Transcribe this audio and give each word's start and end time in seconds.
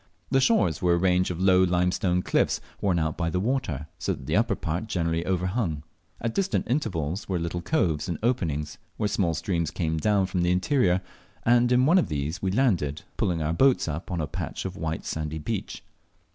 The 0.31 0.41
shores 0.41 0.81
were 0.81 0.95
a 0.95 0.97
range 0.97 1.29
of 1.29 1.39
low 1.39 1.61
limestone 1.61 2.23
cliffs, 2.23 2.59
worn 2.81 2.97
out 2.97 3.15
by 3.15 3.29
the 3.29 3.39
water, 3.39 3.85
so 3.99 4.13
that 4.13 4.25
the 4.25 4.35
upper 4.35 4.55
part 4.55 4.87
generally 4.87 5.23
overhung. 5.27 5.83
At 6.19 6.33
distant 6.33 6.65
intervals 6.67 7.29
were 7.29 7.37
little 7.37 7.61
coves 7.61 8.09
and 8.09 8.17
openings, 8.23 8.79
where 8.97 9.07
small 9.07 9.35
streams 9.35 9.69
came 9.69 9.97
down 9.99 10.25
from 10.25 10.41
the 10.41 10.49
interior; 10.51 11.01
and 11.43 11.71
in 11.71 11.85
one 11.85 11.99
of 11.99 12.07
these 12.09 12.41
we 12.41 12.49
landed, 12.49 13.03
pulling 13.15 13.43
our 13.43 13.53
boat 13.53 13.87
up 13.87 14.09
on 14.09 14.19
a 14.19 14.25
patch 14.25 14.65
of 14.65 14.75
white 14.75 15.05
sandy 15.05 15.37
beach. 15.37 15.83